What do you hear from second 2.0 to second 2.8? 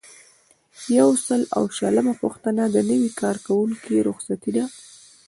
پوښتنه د